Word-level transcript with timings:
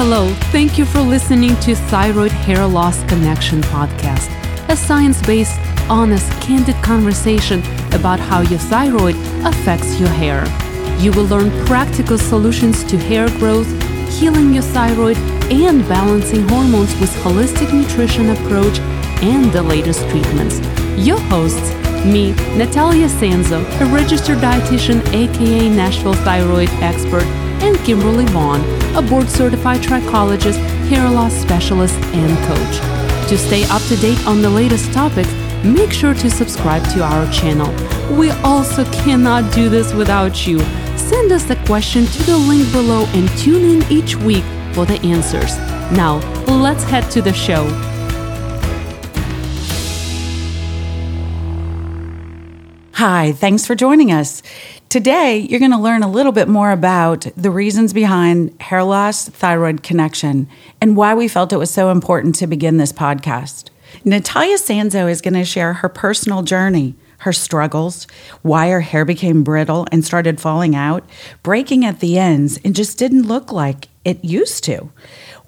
Hello, 0.00 0.32
thank 0.52 0.78
you 0.78 0.84
for 0.84 1.00
listening 1.00 1.56
to 1.56 1.74
Thyroid 1.74 2.30
Hair 2.30 2.68
Loss 2.68 3.02
Connection 3.08 3.60
podcast, 3.62 4.30
a 4.68 4.76
science 4.76 5.20
based, 5.26 5.58
honest, 5.90 6.30
candid 6.40 6.76
conversation 6.84 7.58
about 7.92 8.20
how 8.20 8.42
your 8.42 8.60
thyroid 8.60 9.16
affects 9.44 9.98
your 9.98 10.08
hair. 10.10 10.44
You 11.00 11.10
will 11.10 11.24
learn 11.24 11.50
practical 11.66 12.16
solutions 12.16 12.84
to 12.84 12.96
hair 12.96 13.28
growth, 13.40 13.66
healing 14.08 14.54
your 14.54 14.62
thyroid, 14.62 15.16
and 15.50 15.82
balancing 15.88 16.48
hormones 16.48 16.94
with 17.00 17.10
holistic 17.24 17.74
nutrition 17.74 18.30
approach 18.30 18.78
and 19.20 19.52
the 19.52 19.64
latest 19.64 20.08
treatments. 20.10 20.60
Your 20.96 21.18
hosts, 21.22 21.72
me, 22.04 22.34
Nataliia 22.56 23.08
Sanzo, 23.08 23.64
a 23.80 23.92
registered 23.92 24.38
dietitian, 24.38 25.04
aka 25.12 25.68
Nashville 25.68 26.14
thyroid 26.14 26.68
expert, 26.74 27.26
and 27.62 27.76
Kimberly 27.78 28.26
Vaughn, 28.26 28.60
a 28.96 29.02
board 29.02 29.28
certified 29.28 29.80
trichologist, 29.80 30.58
hair 30.88 31.08
loss 31.08 31.34
specialist, 31.34 31.98
and 32.14 32.36
coach. 32.46 33.28
To 33.28 33.36
stay 33.36 33.64
up 33.64 33.82
to 33.82 33.96
date 33.96 34.24
on 34.26 34.40
the 34.42 34.50
latest 34.50 34.92
topics, 34.92 35.32
make 35.64 35.92
sure 35.92 36.14
to 36.14 36.30
subscribe 36.30 36.82
to 36.94 37.02
our 37.02 37.30
channel. 37.32 37.70
We 38.16 38.30
also 38.42 38.84
cannot 38.86 39.52
do 39.52 39.68
this 39.68 39.92
without 39.92 40.46
you. 40.46 40.60
Send 40.96 41.32
us 41.32 41.48
a 41.50 41.56
question 41.66 42.06
to 42.06 42.22
the 42.24 42.38
link 42.38 42.70
below 42.72 43.04
and 43.14 43.28
tune 43.38 43.64
in 43.64 43.92
each 43.92 44.16
week 44.16 44.44
for 44.72 44.86
the 44.86 45.00
answers. 45.02 45.56
Now, 45.92 46.20
let's 46.46 46.84
head 46.84 47.10
to 47.12 47.22
the 47.22 47.32
show. 47.32 47.66
Hi, 52.98 53.30
thanks 53.30 53.64
for 53.64 53.76
joining 53.76 54.10
us. 54.10 54.42
Today, 54.88 55.40
you're 55.40 55.58
going 55.58 55.72
to 55.72 55.76
learn 55.76 56.02
a 56.02 56.10
little 56.10 56.32
bit 56.32 56.48
more 56.48 56.70
about 56.70 57.26
the 57.36 57.50
reasons 57.50 57.92
behind 57.92 58.58
hair 58.58 58.82
loss 58.82 59.28
thyroid 59.28 59.82
connection 59.82 60.48
and 60.80 60.96
why 60.96 61.12
we 61.12 61.28
felt 61.28 61.52
it 61.52 61.58
was 61.58 61.70
so 61.70 61.90
important 61.90 62.36
to 62.36 62.46
begin 62.46 62.78
this 62.78 62.90
podcast. 62.90 63.68
Nataliia 64.02 64.56
Sanzo 64.56 65.10
is 65.10 65.20
going 65.20 65.34
to 65.34 65.44
share 65.44 65.74
her 65.74 65.90
personal 65.90 66.42
journey, 66.42 66.94
her 67.18 67.34
struggles, 67.34 68.06
why 68.40 68.70
her 68.70 68.80
hair 68.80 69.04
became 69.04 69.44
brittle 69.44 69.86
and 69.92 70.06
started 70.06 70.40
falling 70.40 70.74
out, 70.74 71.04
breaking 71.42 71.84
at 71.84 72.00
the 72.00 72.16
ends, 72.18 72.58
and 72.64 72.74
just 72.74 72.96
didn't 72.96 73.28
look 73.28 73.52
like 73.52 73.88
it 74.06 74.24
used 74.24 74.64
to, 74.64 74.90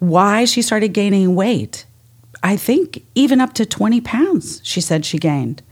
why 0.00 0.44
she 0.44 0.60
started 0.60 0.92
gaining 0.92 1.34
weight. 1.34 1.86
I 2.42 2.58
think 2.58 3.06
even 3.14 3.40
up 3.40 3.54
to 3.54 3.64
20 3.64 4.02
pounds, 4.02 4.60
she 4.64 4.82
said 4.82 5.06
she 5.06 5.18
gained 5.18 5.62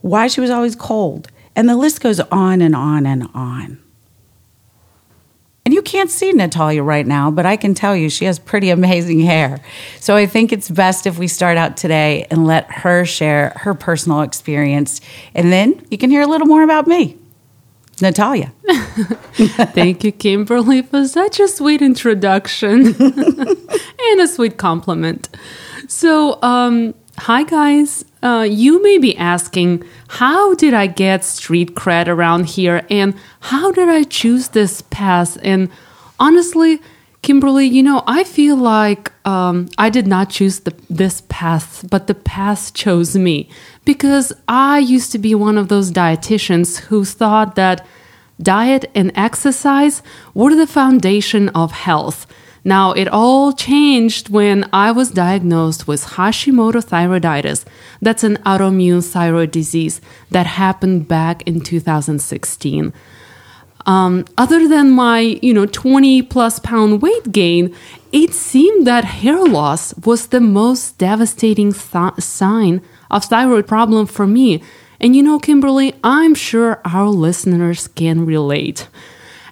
why 0.00 0.26
she 0.26 0.40
was 0.40 0.50
always 0.50 0.76
cold. 0.76 1.30
And 1.56 1.68
the 1.68 1.76
list 1.76 2.00
goes 2.00 2.20
on 2.20 2.60
and 2.60 2.74
on 2.74 3.06
and 3.06 3.28
on. 3.34 3.78
And 5.64 5.74
you 5.74 5.82
can't 5.82 6.10
see 6.10 6.32
Nataliia 6.32 6.82
right 6.82 7.06
now, 7.06 7.30
but 7.30 7.46
I 7.46 7.56
can 7.56 7.74
tell 7.74 7.94
you 7.94 8.08
she 8.08 8.24
has 8.24 8.38
pretty 8.38 8.70
amazing 8.70 9.20
hair. 9.20 9.60
So 10.00 10.16
I 10.16 10.26
think 10.26 10.52
it's 10.52 10.70
best 10.70 11.06
if 11.06 11.18
we 11.18 11.28
start 11.28 11.56
out 11.56 11.76
today 11.76 12.26
and 12.30 12.46
let 12.46 12.70
her 12.72 13.04
share 13.04 13.52
her 13.56 13.74
personal 13.74 14.22
experience. 14.22 15.00
And 15.34 15.52
then 15.52 15.86
you 15.90 15.98
can 15.98 16.10
hear 16.10 16.22
a 16.22 16.26
little 16.26 16.46
more 16.46 16.62
about 16.62 16.86
me. 16.86 17.18
Nataliia. 18.00 18.52
Thank 19.74 20.02
you, 20.04 20.12
Kimberly, 20.12 20.82
for 20.82 21.06
such 21.06 21.38
a 21.38 21.46
sweet 21.46 21.82
introduction 21.82 22.86
and 23.00 24.20
a 24.20 24.26
sweet 24.26 24.56
compliment. 24.56 25.28
So, 25.86 26.42
um, 26.42 26.94
hi, 27.18 27.42
guys. 27.44 28.04
Uh, 28.22 28.46
you 28.48 28.82
may 28.82 28.98
be 28.98 29.16
asking, 29.16 29.82
how 30.08 30.54
did 30.54 30.74
I 30.74 30.86
get 30.86 31.24
street 31.24 31.74
cred 31.74 32.06
around 32.06 32.46
here 32.46 32.84
and 32.90 33.14
how 33.40 33.72
did 33.72 33.88
I 33.88 34.02
choose 34.02 34.48
this 34.48 34.82
path? 34.82 35.38
And 35.42 35.70
honestly, 36.18 36.80
Kimberly, 37.22 37.66
you 37.66 37.82
know, 37.82 38.02
I 38.06 38.24
feel 38.24 38.56
like 38.56 39.12
um, 39.26 39.68
I 39.76 39.90
did 39.90 40.06
not 40.06 40.30
choose 40.30 40.60
the, 40.60 40.74
this 40.88 41.22
path, 41.28 41.84
but 41.90 42.06
the 42.06 42.14
path 42.14 42.72
chose 42.72 43.16
me 43.16 43.48
because 43.84 44.32
I 44.48 44.78
used 44.78 45.12
to 45.12 45.18
be 45.18 45.34
one 45.34 45.58
of 45.58 45.68
those 45.68 45.90
dietitians 45.90 46.78
who 46.78 47.04
thought 47.04 47.56
that 47.56 47.86
diet 48.40 48.90
and 48.94 49.12
exercise 49.14 50.02
were 50.32 50.54
the 50.54 50.66
foundation 50.66 51.50
of 51.50 51.72
health. 51.72 52.26
Now, 52.64 52.92
it 52.92 53.08
all 53.08 53.52
changed 53.52 54.28
when 54.28 54.68
I 54.72 54.92
was 54.92 55.10
diagnosed 55.10 55.88
with 55.88 56.04
Hashimoto 56.04 56.84
thyroiditis. 56.84 57.64
That's 58.02 58.24
an 58.24 58.36
autoimmune 58.38 59.04
thyroid 59.04 59.50
disease 59.50 60.00
that 60.30 60.46
happened 60.46 61.08
back 61.08 61.42
in 61.46 61.60
2016. 61.60 62.92
Um, 63.86 64.26
other 64.36 64.68
than 64.68 64.90
my, 64.90 65.38
you 65.42 65.54
know, 65.54 65.66
20 65.66 66.22
plus 66.22 66.58
pound 66.58 67.00
weight 67.00 67.32
gain, 67.32 67.74
it 68.12 68.34
seemed 68.34 68.86
that 68.86 69.04
hair 69.04 69.42
loss 69.44 69.94
was 70.04 70.26
the 70.26 70.40
most 70.40 70.98
devastating 70.98 71.72
th- 71.72 72.18
sign 72.18 72.82
of 73.10 73.24
thyroid 73.24 73.66
problem 73.66 74.06
for 74.06 74.26
me. 74.26 74.62
And 75.00 75.16
you 75.16 75.22
know, 75.22 75.38
Kimberly, 75.38 75.94
I'm 76.04 76.34
sure 76.34 76.82
our 76.84 77.08
listeners 77.08 77.88
can 77.88 78.26
relate. 78.26 78.86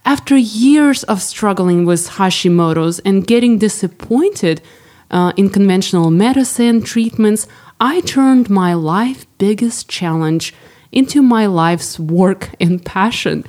After 0.09 0.39
years 0.39 1.05
of 1.05 1.21
struggling 1.21 1.85
with 1.85 2.09
Hashimoto's 2.09 2.99
and 3.01 3.27
getting 3.27 3.59
disappointed 3.59 4.63
uh, 5.11 5.35
in 5.37 5.51
conventional 5.51 6.11
medicine 6.11 6.81
treatments, 6.81 7.47
I 7.79 8.01
turned 8.01 8.49
my 8.49 8.73
life 8.73 9.27
biggest 9.37 9.91
challenge 9.91 10.55
into 10.93 11.21
my 11.21 11.45
life's 11.45 12.01
work 12.01 12.49
and 12.59 12.83
passion. 12.83 13.45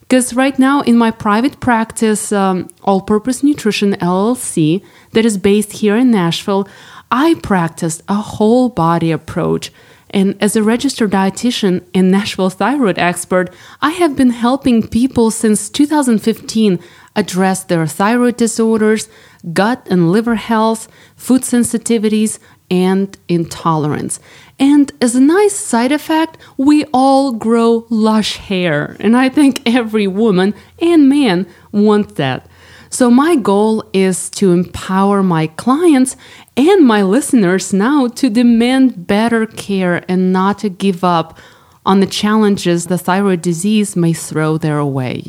Because 0.00 0.34
right 0.34 0.58
now, 0.58 0.82
in 0.82 0.98
my 0.98 1.10
private 1.10 1.60
practice, 1.60 2.30
um, 2.30 2.68
All 2.82 3.00
Purpose 3.00 3.42
Nutrition 3.42 3.94
LLC, 3.94 4.84
that 5.12 5.24
is 5.24 5.38
based 5.38 5.72
here 5.72 5.96
in 5.96 6.10
Nashville, 6.10 6.68
I 7.10 7.36
practiced 7.42 8.02
a 8.06 8.16
whole 8.16 8.68
body 8.68 9.12
approach 9.12 9.72
and 10.12 10.36
as 10.40 10.56
a 10.56 10.62
registered 10.62 11.10
dietitian 11.10 11.84
and 11.94 12.10
Nashville 12.10 12.50
thyroid 12.50 12.98
expert, 12.98 13.52
I 13.80 13.90
have 13.90 14.16
been 14.16 14.30
helping 14.30 14.86
people 14.86 15.30
since 15.30 15.70
2015 15.70 16.78
address 17.16 17.64
their 17.64 17.86
thyroid 17.86 18.36
disorders, 18.36 19.08
gut 19.52 19.86
and 19.90 20.12
liver 20.12 20.34
health, 20.34 20.88
food 21.16 21.42
sensitivities, 21.42 22.38
and 22.70 23.16
intolerance. 23.28 24.18
And 24.58 24.92
as 25.00 25.14
a 25.14 25.20
nice 25.20 25.54
side 25.54 25.92
effect, 25.92 26.38
we 26.56 26.84
all 26.92 27.32
grow 27.32 27.86
lush 27.90 28.36
hair. 28.36 28.96
And 29.00 29.16
I 29.16 29.28
think 29.28 29.60
every 29.66 30.06
woman 30.06 30.54
and 30.80 31.08
man 31.08 31.46
wants 31.70 32.14
that. 32.14 32.46
So, 32.92 33.10
my 33.10 33.36
goal 33.36 33.88
is 33.94 34.28
to 34.32 34.52
empower 34.52 35.22
my 35.22 35.46
clients 35.46 36.14
and 36.58 36.86
my 36.86 37.02
listeners 37.02 37.72
now 37.72 38.06
to 38.08 38.28
demand 38.28 39.06
better 39.06 39.46
care 39.46 40.04
and 40.10 40.30
not 40.30 40.58
to 40.58 40.68
give 40.68 41.02
up 41.02 41.38
on 41.86 42.00
the 42.00 42.06
challenges 42.06 42.88
the 42.88 42.98
thyroid 42.98 43.40
disease 43.40 43.96
may 43.96 44.12
throw 44.12 44.58
their 44.58 44.84
way. 44.84 45.24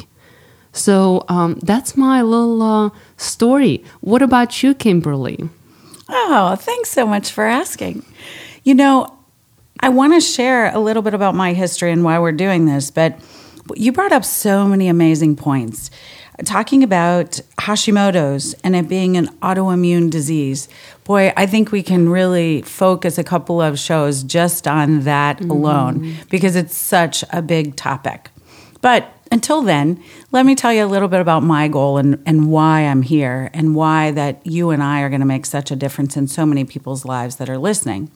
So, 0.74 1.24
um, 1.30 1.58
that's 1.64 1.96
my 1.96 2.22
little 2.22 2.62
uh, 2.62 2.90
story. 3.16 3.82
What 4.02 4.22
about 4.22 4.62
you, 4.62 4.74
Kimberly? 4.74 5.40
Oh, 6.10 6.58
thanks 6.58 6.90
so 6.90 7.08
much 7.08 7.32
for 7.32 7.46
asking. 7.46 8.06
You 8.64 8.76
know, 8.76 9.18
I 9.80 9.88
want 9.88 10.14
to 10.16 10.20
share 10.20 10.70
a 10.76 10.80
little 10.80 11.02
bit 11.02 11.14
about 11.14 11.34
my 11.34 11.54
history 11.54 11.94
and 11.94 12.04
why 12.04 12.20
we're 12.20 12.34
doing 12.34 12.66
this, 12.66 12.92
but 12.92 13.18
you 13.74 13.94
brought 13.94 14.12
up 14.12 14.26
so 14.26 14.68
many 14.68 14.90
amazing 14.90 15.38
points 15.38 15.90
talking 16.46 16.84
about 16.84 17.40
Hashimoto's 17.60 18.54
and 18.64 18.76
it 18.76 18.88
being 18.88 19.18
an 19.18 19.28
autoimmune 19.42 20.10
disease. 20.10 20.68
Boy, 21.04 21.34
I 21.38 21.46
think 21.46 21.72
we 21.72 21.84
can 21.84 22.10
really 22.10 22.62
focus 22.62 23.18
a 23.18 23.24
couple 23.24 23.62
of 23.62 23.78
shows 23.80 24.24
just 24.24 24.68
on 24.68 25.02
that 25.02 25.38
mm-hmm. 25.38 25.52
alone 25.52 26.16
because 26.30 26.56
it's 26.56 26.76
such 26.76 27.24
a 27.32 27.42
big 27.42 27.76
topic. 27.76 28.30
But 28.82 29.10
until 29.32 29.62
then, 29.62 30.04
let 30.32 30.46
me 30.46 30.56
tell 30.56 30.74
you 30.74 30.86
a 30.86 30.88
little 30.88 31.08
bit 31.08 31.22
about 31.22 31.42
my 31.42 31.68
goal 31.68 31.98
and, 31.98 32.22
and 32.26 32.52
why 32.52 32.82
I'm 32.82 33.02
here 33.02 33.50
and 33.54 33.76
why 33.76 34.12
that 34.12 34.46
you 34.46 34.70
and 34.70 34.84
I 34.84 35.02
are 35.02 35.10
going 35.10 35.22
to 35.22 35.26
make 35.26 35.46
such 35.46 35.72
a 35.72 35.76
difference 35.76 36.18
in 36.18 36.28
so 36.28 36.46
many 36.46 36.66
people's 36.66 37.06
lives 37.06 37.38
that 37.38 37.50
are 37.50 37.58
listening. 37.58 38.12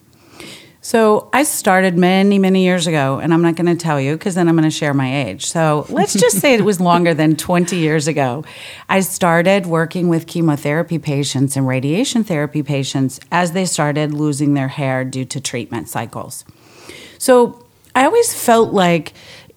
So 0.88 1.28
I 1.34 1.42
started 1.42 1.98
many, 1.98 2.38
many 2.38 2.64
years 2.64 2.86
ago, 2.86 3.18
and 3.18 3.34
I'm 3.34 3.42
not 3.42 3.56
going 3.56 3.66
to 3.66 3.76
tell 3.76 4.00
you 4.00 4.14
because 4.14 4.34
then 4.34 4.48
I'm 4.48 4.56
going 4.56 4.64
to 4.64 4.70
share 4.70 4.94
my 4.94 5.26
age. 5.26 5.44
So 5.44 5.84
let's 5.90 6.14
just 6.14 6.40
say 6.40 6.54
it 6.54 6.64
was 6.64 6.80
longer 6.80 7.12
than 7.12 7.36
20 7.36 7.76
years 7.76 8.08
ago. 8.08 8.42
I 8.88 9.00
started 9.00 9.66
working 9.66 10.08
with 10.08 10.26
chemotherapy 10.26 10.98
patients 10.98 11.58
and 11.58 11.68
radiation 11.68 12.24
therapy 12.24 12.62
patients 12.62 13.20
as 13.30 13.52
they 13.52 13.66
started 13.66 14.14
losing 14.14 14.54
their 14.54 14.68
hair 14.68 15.04
due 15.04 15.26
to 15.26 15.42
treatment 15.42 15.90
cycles. 15.90 16.46
So 17.18 17.66
I 17.94 18.06
always 18.06 18.32
felt 18.32 18.72
like 18.72 19.12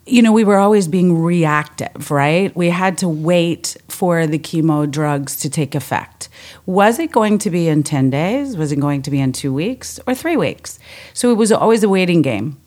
you 0.05 0.21
know, 0.21 0.31
we 0.31 0.43
were 0.43 0.57
always 0.57 0.87
being 0.87 1.21
reactive, 1.21 2.09
right? 2.09 2.55
We 2.55 2.69
had 2.69 2.97
to 2.99 3.09
wait 3.09 3.77
for 3.87 4.25
the 4.25 4.39
chemo 4.39 4.89
drugs 4.89 5.39
to 5.41 5.49
take 5.49 5.75
effect. 5.75 6.27
Was 6.65 6.97
it 6.97 7.11
going 7.11 7.37
to 7.39 7.49
be 7.49 7.67
in 7.67 7.83
10 7.83 8.09
days? 8.09 8.57
Was 8.57 8.71
it 8.71 8.79
going 8.79 9.03
to 9.03 9.11
be 9.11 9.19
in 9.19 9.31
two 9.31 9.53
weeks 9.53 9.99
or 10.07 10.15
three 10.15 10.35
weeks? 10.35 10.79
So 11.13 11.31
it 11.31 11.35
was 11.35 11.51
always 11.51 11.83
a 11.83 11.89
waiting 11.89 12.21
game. 12.21 12.57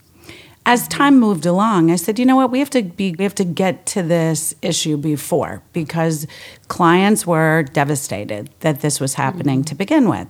as 0.67 0.89
time 0.89 1.21
moved 1.21 1.45
along, 1.45 1.91
I 1.91 1.97
said, 1.97 2.19
you 2.19 2.25
know 2.25 2.37
what, 2.37 2.51
we 2.51 2.59
have 2.59 2.71
to 2.71 2.83
be 2.83 3.15
we 3.19 3.25
have 3.25 3.35
to 3.35 3.45
get 3.45 3.85
to 3.87 4.03
this 4.03 4.55
issue 4.63 4.97
before 4.97 5.63
because 5.73 6.27
clients 6.69 7.27
were 7.27 7.65
devastated 7.75 8.49
that 8.61 8.81
this 8.81 8.99
was 8.99 9.15
happening 9.15 9.61
mm-hmm. 9.61 9.65
to 9.65 9.75
begin 9.75 10.09
with. 10.09 10.29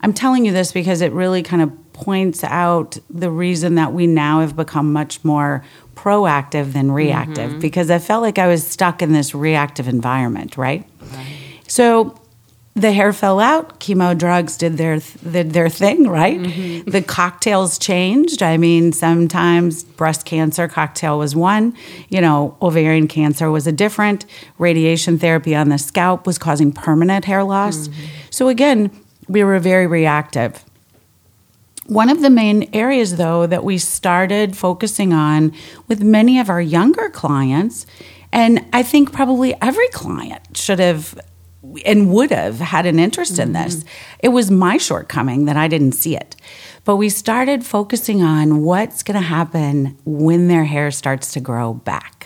I'm 0.00 0.12
telling 0.12 0.44
you 0.44 0.52
this 0.52 0.70
because 0.70 1.00
it 1.00 1.12
really 1.12 1.42
kind 1.42 1.62
of 1.62 1.72
points 1.94 2.44
out 2.44 2.98
the 3.08 3.30
reason 3.30 3.76
that 3.76 3.94
we 3.94 4.06
now 4.06 4.40
have 4.40 4.54
become 4.54 4.92
much 4.92 5.24
more 5.24 5.64
proactive 5.94 6.74
than 6.74 6.92
reactive 6.92 7.52
mm-hmm. 7.52 7.60
because 7.60 7.90
I 7.90 7.98
felt 7.98 8.22
like 8.22 8.38
I 8.38 8.46
was 8.46 8.66
stuck 8.66 9.00
in 9.00 9.12
this 9.12 9.34
reactive 9.34 9.88
environment, 9.88 10.58
right? 10.58 10.86
right. 11.12 11.26
So 11.66 12.20
the 12.74 12.90
hair 12.90 13.12
fell 13.12 13.38
out. 13.38 13.78
Chemo 13.78 14.18
drugs 14.18 14.56
did 14.56 14.76
their 14.76 14.98
did 14.98 15.52
their 15.52 15.68
thing, 15.68 16.08
right? 16.08 16.40
Mm-hmm. 16.40 16.90
The 16.90 17.02
cocktails 17.02 17.78
changed. 17.78 18.42
I 18.42 18.56
mean, 18.56 18.92
sometimes 18.92 19.84
breast 19.84 20.26
cancer 20.26 20.66
cocktail 20.66 21.18
was 21.18 21.36
one. 21.36 21.74
You 22.08 22.20
know, 22.20 22.56
ovarian 22.60 23.06
cancer 23.06 23.50
was 23.50 23.68
a 23.68 23.72
different. 23.72 24.26
Radiation 24.58 25.18
therapy 25.18 25.54
on 25.54 25.68
the 25.68 25.78
scalp 25.78 26.26
was 26.26 26.36
causing 26.36 26.72
permanent 26.72 27.24
hair 27.24 27.44
loss. 27.44 27.86
Mm-hmm. 27.88 28.02
So 28.30 28.48
again, 28.48 28.90
we 29.28 29.44
were 29.44 29.60
very 29.60 29.86
reactive. 29.86 30.64
One 31.86 32.08
of 32.08 32.22
the 32.22 32.30
main 32.30 32.68
areas, 32.72 33.16
though, 33.16 33.46
that 33.46 33.62
we 33.62 33.78
started 33.78 34.56
focusing 34.56 35.12
on 35.12 35.52
with 35.86 36.02
many 36.02 36.38
of 36.38 36.48
our 36.48 36.60
younger 36.60 37.10
clients, 37.10 37.86
and 38.32 38.64
I 38.72 38.82
think 38.82 39.12
probably 39.12 39.54
every 39.60 39.88
client 39.88 40.56
should 40.56 40.78
have 40.78 41.18
and 41.84 42.12
would 42.12 42.30
have 42.30 42.60
had 42.60 42.86
an 42.86 42.98
interest 42.98 43.38
in 43.38 43.52
this. 43.52 43.76
Mm-hmm. 43.76 44.16
It 44.20 44.28
was 44.28 44.50
my 44.50 44.76
shortcoming 44.76 45.46
that 45.46 45.56
I 45.56 45.68
didn't 45.68 45.92
see 45.92 46.16
it. 46.16 46.36
But 46.84 46.96
we 46.96 47.08
started 47.08 47.64
focusing 47.64 48.22
on 48.22 48.62
what's 48.62 49.02
going 49.02 49.18
to 49.18 49.26
happen 49.26 49.96
when 50.04 50.48
their 50.48 50.64
hair 50.64 50.90
starts 50.90 51.32
to 51.32 51.40
grow 51.40 51.74
back. 51.74 52.23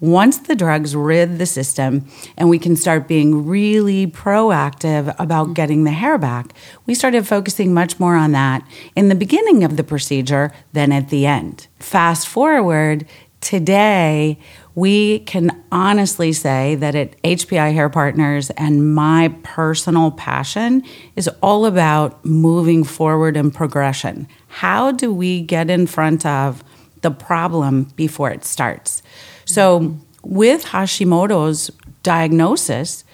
Once 0.00 0.38
the 0.38 0.54
drugs 0.54 0.94
rid 0.94 1.38
the 1.38 1.46
system 1.46 2.06
and 2.36 2.50
we 2.50 2.58
can 2.58 2.76
start 2.76 3.08
being 3.08 3.46
really 3.46 4.06
proactive 4.06 5.14
about 5.18 5.54
getting 5.54 5.84
the 5.84 5.90
hair 5.90 6.18
back, 6.18 6.52
we 6.84 6.94
started 6.94 7.26
focusing 7.26 7.72
much 7.72 7.98
more 7.98 8.14
on 8.14 8.32
that 8.32 8.62
in 8.94 9.08
the 9.08 9.14
beginning 9.14 9.64
of 9.64 9.76
the 9.76 9.84
procedure 9.84 10.52
than 10.74 10.92
at 10.92 11.08
the 11.08 11.24
end. 11.24 11.66
Fast 11.78 12.28
forward, 12.28 13.06
today, 13.40 14.38
we 14.74 15.20
can 15.20 15.64
honestly 15.72 16.30
say 16.34 16.74
that 16.74 16.94
at 16.94 17.20
HPI 17.22 17.72
Hair 17.72 17.88
Partners 17.88 18.50
and 18.50 18.94
my 18.94 19.34
personal 19.42 20.10
passion 20.10 20.82
is 21.16 21.28
all 21.42 21.64
about 21.64 22.22
moving 22.22 22.84
forward 22.84 23.38
and 23.38 23.54
progression. 23.54 24.28
How 24.48 24.92
do 24.92 25.10
we 25.10 25.40
get 25.40 25.70
in 25.70 25.86
front 25.86 26.26
of 26.26 26.62
the 27.00 27.10
problem 27.10 27.84
before 27.96 28.30
it 28.30 28.44
starts? 28.44 29.02
So, 29.46 29.96
with 30.22 30.66
Hashimoto's 30.66 31.70
diagnosis, 32.02 33.04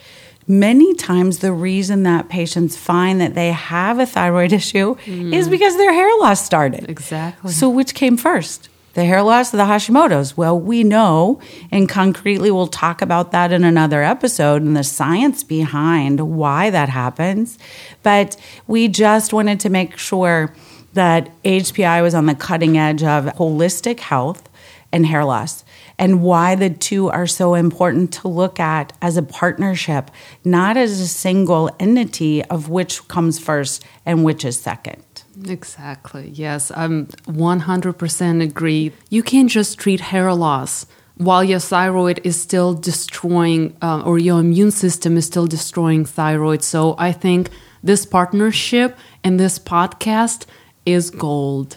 many 0.49 0.95
times 0.95 1.39
the 1.39 1.53
reason 1.53 2.03
that 2.03 2.29
patients 2.29 2.77
find 2.77 3.21
that 3.21 3.35
they 3.35 3.53
have 3.53 3.99
a 3.99 4.07
thyroid 4.07 4.53
issue 4.61 4.97
mm. 4.97 5.33
is 5.33 5.49
because 5.49 5.77
their 5.77 5.93
hair 5.93 6.11
loss 6.19 6.45
started. 6.45 6.89
Exactly. 6.89 7.53
So, 7.53 7.71
which 7.71 7.95
came 7.95 8.17
first? 8.17 8.69
the 8.95 9.05
hair 9.05 9.23
loss 9.23 9.53
of 9.53 9.59
the 9.59 9.65
Hashimoto's. 9.65 10.37
Well, 10.37 10.59
we 10.59 10.85
know, 10.85 11.41
and 11.71 11.89
concretely, 11.89 12.51
we'll 12.51 12.67
talk 12.67 13.01
about 13.01 13.33
that 13.33 13.53
in 13.53 13.65
another 13.65 14.03
episode 14.03 14.63
and 14.63 14.77
the 14.77 14.85
science 14.85 15.43
behind 15.43 16.21
why 16.21 16.71
that 16.71 16.89
happens. 16.89 17.59
But 18.03 18.37
we 18.67 18.89
just 18.89 19.33
wanted 19.33 19.61
to 19.61 19.71
make 19.71 19.97
sure 19.97 20.55
that 20.93 21.31
HPI 21.43 22.03
was 22.03 22.15
on 22.15 22.27
the 22.27 22.35
cutting 22.35 22.77
edge 22.77 23.03
of 23.03 23.25
holistic 23.25 24.01
health 24.01 24.49
and 24.93 25.07
hair 25.07 25.25
loss 25.25 25.65
and 26.03 26.21
why 26.21 26.57
the 26.57 26.69
two 26.69 27.09
are 27.11 27.29
so 27.29 27.55
important 27.55 28.13
to 28.13 28.27
look 28.27 28.59
at 28.59 28.93
as 29.01 29.17
a 29.17 29.23
partnership, 29.23 30.11
not 30.45 30.77
as 30.77 30.99
a 30.99 31.07
single 31.07 31.71
entity 31.79 32.45
of 32.47 32.69
which 32.69 33.07
comes 33.07 33.39
first 33.39 33.85
and 34.05 34.25
which 34.25 34.45
is 34.45 34.59
second. 34.59 35.05
Exactly. 35.47 36.29
Yes, 36.31 36.73
I'm 36.75 37.07
100% 37.29 38.43
agree. 38.43 38.91
You 39.11 39.23
can't 39.23 39.49
just 39.49 39.79
treat 39.79 40.01
hair 40.01 40.35
loss 40.35 40.87
while 41.19 41.45
your 41.45 41.61
thyroid 41.61 42.21
is 42.25 42.35
still 42.41 42.75
destroying, 42.75 43.77
uh, 43.81 44.03
or 44.05 44.19
your 44.19 44.41
immune 44.41 44.73
system 44.73 45.17
is 45.17 45.27
still 45.27 45.47
destroying 45.47 46.05
thyroid. 46.05 46.65
So 46.65 46.97
I 46.99 47.13
think 47.13 47.49
this 47.81 48.05
partnership 48.05 48.99
and 49.23 49.39
this 49.39 49.57
podcast 49.57 50.47
is 50.85 51.11
gold. 51.11 51.77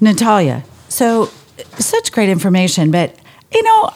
Nataliia, 0.00 0.62
so 0.88 1.28
such 1.80 2.12
great 2.12 2.28
information, 2.28 2.92
but 2.92 3.16
you 3.52 3.62
know, 3.62 3.92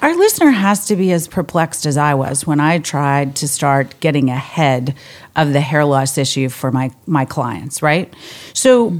our 0.00 0.16
listener 0.16 0.50
has 0.50 0.86
to 0.86 0.96
be 0.96 1.12
as 1.12 1.26
perplexed 1.26 1.86
as 1.86 1.96
I 1.96 2.14
was 2.14 2.46
when 2.46 2.60
I 2.60 2.78
tried 2.78 3.36
to 3.36 3.48
start 3.48 3.98
getting 4.00 4.30
ahead 4.30 4.94
of 5.34 5.52
the 5.52 5.60
hair 5.60 5.84
loss 5.84 6.18
issue 6.18 6.48
for 6.48 6.70
my, 6.70 6.90
my 7.06 7.24
clients, 7.24 7.82
right? 7.82 8.12
So, 8.52 8.98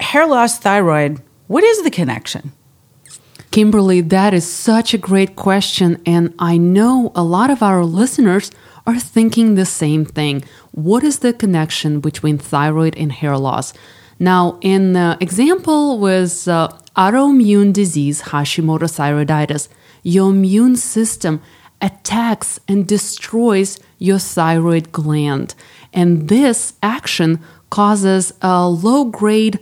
hair 0.00 0.26
loss, 0.26 0.58
thyroid, 0.58 1.20
what 1.46 1.64
is 1.64 1.82
the 1.82 1.90
connection? 1.90 2.52
Kimberly, 3.50 4.00
that 4.00 4.34
is 4.34 4.50
such 4.50 4.94
a 4.94 4.98
great 4.98 5.36
question. 5.36 6.02
And 6.06 6.34
I 6.38 6.56
know 6.56 7.12
a 7.14 7.22
lot 7.22 7.50
of 7.50 7.62
our 7.62 7.84
listeners 7.84 8.50
are 8.86 8.98
thinking 8.98 9.54
the 9.54 9.66
same 9.66 10.04
thing. 10.04 10.44
What 10.72 11.04
is 11.04 11.20
the 11.20 11.32
connection 11.32 12.00
between 12.00 12.38
thyroid 12.38 12.96
and 12.96 13.12
hair 13.12 13.36
loss? 13.38 13.72
Now, 14.18 14.58
in 14.60 14.92
the 14.92 15.16
example 15.20 15.98
with 15.98 16.48
uh, 16.48 16.70
autoimmune 16.96 17.72
disease, 17.72 18.22
Hashimoto's 18.22 18.98
thyroiditis 18.98 19.68
your 20.04 20.30
immune 20.30 20.76
system 20.76 21.42
attacks 21.80 22.60
and 22.68 22.86
destroys 22.86 23.80
your 23.98 24.20
thyroid 24.20 24.92
gland. 24.92 25.54
And 25.92 26.28
this 26.28 26.74
action 26.82 27.40
causes 27.70 28.32
a 28.40 28.68
low 28.68 29.06
grade 29.06 29.58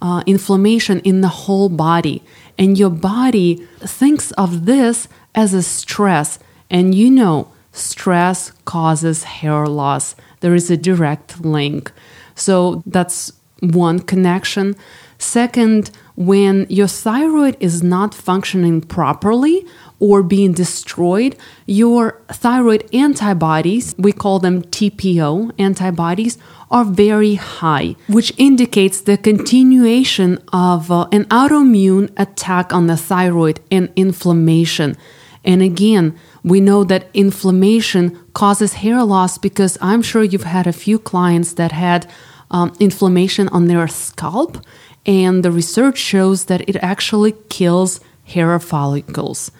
uh, 0.00 0.22
inflammation 0.26 1.00
in 1.00 1.22
the 1.22 1.28
whole 1.28 1.68
body. 1.68 2.22
And 2.56 2.78
your 2.78 2.90
body 2.90 3.66
thinks 3.80 4.30
of 4.32 4.66
this 4.66 5.08
as 5.34 5.52
a 5.52 5.62
stress. 5.62 6.38
And 6.70 6.94
you 6.94 7.10
know, 7.10 7.48
stress 7.72 8.52
causes 8.64 9.24
hair 9.24 9.66
loss. 9.66 10.14
There 10.40 10.54
is 10.54 10.70
a 10.70 10.76
direct 10.76 11.40
link. 11.44 11.90
So 12.34 12.82
that's 12.86 13.32
one 13.60 14.00
connection. 14.00 14.76
Second, 15.18 15.90
when 16.16 16.66
your 16.70 16.88
thyroid 16.88 17.56
is 17.60 17.82
not 17.82 18.14
functioning 18.14 18.80
properly 18.80 19.66
or 20.00 20.22
being 20.22 20.52
destroyed, 20.52 21.36
your 21.66 22.20
thyroid 22.28 22.88
antibodies, 22.94 23.94
we 23.98 24.12
call 24.12 24.38
them 24.38 24.62
TPO 24.62 25.52
antibodies, 25.58 26.38
are 26.70 26.84
very 26.84 27.34
high, 27.34 27.94
which 28.08 28.32
indicates 28.38 29.00
the 29.02 29.16
continuation 29.16 30.38
of 30.52 30.90
uh, 30.90 31.06
an 31.12 31.24
autoimmune 31.26 32.10
attack 32.16 32.72
on 32.72 32.86
the 32.86 32.96
thyroid 32.96 33.60
and 33.70 33.92
inflammation. 33.94 34.96
And 35.44 35.62
again, 35.62 36.18
we 36.42 36.60
know 36.60 36.82
that 36.84 37.08
inflammation 37.14 38.18
causes 38.32 38.74
hair 38.74 39.02
loss 39.04 39.38
because 39.38 39.78
I'm 39.80 40.02
sure 40.02 40.24
you've 40.24 40.42
had 40.42 40.66
a 40.66 40.72
few 40.72 40.98
clients 40.98 41.52
that 41.54 41.72
had 41.72 42.10
um, 42.50 42.72
inflammation 42.80 43.48
on 43.48 43.66
their 43.66 43.86
scalp 43.88 44.58
and 45.06 45.44
the 45.44 45.50
research 45.52 45.96
shows 45.96 46.46
that 46.46 46.68
it 46.68 46.76
actually 46.76 47.32
kills 47.48 48.00
hair 48.24 48.58
follicles. 48.58 49.50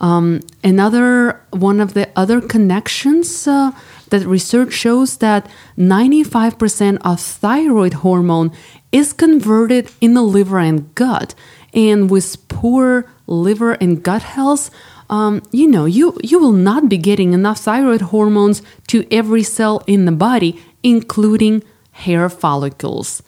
Um, 0.00 0.40
another 0.64 1.40
one 1.50 1.80
of 1.80 1.94
the 1.94 2.10
other 2.16 2.40
connections 2.40 3.46
uh, 3.46 3.70
that 4.10 4.26
research 4.26 4.72
shows 4.72 5.18
that 5.18 5.48
95% 5.78 6.98
of 7.04 7.20
thyroid 7.20 7.94
hormone 7.94 8.50
is 8.90 9.12
converted 9.12 9.90
in 10.00 10.14
the 10.14 10.22
liver 10.22 10.58
and 10.58 10.92
gut, 10.96 11.36
and 11.72 12.10
with 12.10 12.48
poor 12.48 13.06
liver 13.28 13.72
and 13.74 14.02
gut 14.02 14.22
health, 14.22 14.70
um, 15.08 15.42
you 15.52 15.68
know, 15.68 15.84
you, 15.84 16.18
you 16.22 16.38
will 16.38 16.52
not 16.52 16.88
be 16.88 16.98
getting 16.98 17.32
enough 17.32 17.60
thyroid 17.60 18.00
hormones 18.00 18.60
to 18.88 19.06
every 19.10 19.42
cell 19.42 19.84
in 19.86 20.04
the 20.04 20.12
body, 20.12 20.60
including 20.82 21.62
hair 21.92 22.28
follicles. 22.28 23.22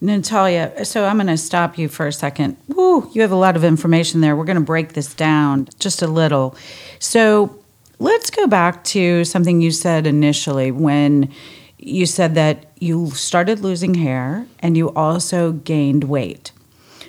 Nataliia, 0.00 0.84
so 0.84 1.04
I'm 1.04 1.16
going 1.16 1.26
to 1.26 1.36
stop 1.36 1.76
you 1.76 1.88
for 1.88 2.06
a 2.06 2.12
second. 2.12 2.56
Woo, 2.68 3.10
you 3.12 3.20
have 3.20 3.32
a 3.32 3.36
lot 3.36 3.54
of 3.54 3.64
information 3.64 4.22
there. 4.22 4.34
We're 4.34 4.46
going 4.46 4.56
to 4.56 4.62
break 4.62 4.94
this 4.94 5.14
down 5.14 5.68
just 5.78 6.00
a 6.00 6.06
little. 6.06 6.56
So 6.98 7.58
let's 7.98 8.30
go 8.30 8.46
back 8.46 8.82
to 8.84 9.24
something 9.24 9.60
you 9.60 9.70
said 9.70 10.06
initially 10.06 10.70
when 10.70 11.30
you 11.76 12.06
said 12.06 12.34
that 12.34 12.72
you 12.78 13.10
started 13.10 13.60
losing 13.60 13.94
hair 13.94 14.46
and 14.60 14.76
you 14.76 14.90
also 14.90 15.52
gained 15.52 16.04
weight. 16.04 16.52